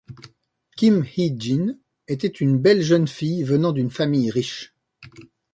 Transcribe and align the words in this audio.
Kim 0.77 1.03
Hye-jin 1.15 1.77
était 2.07 2.25
une 2.27 2.57
belle 2.57 2.81
jeune 2.81 3.07
fille 3.07 3.43
venant 3.43 3.71
d'une 3.71 3.91
famille 3.91 4.31
riche. 4.31 4.73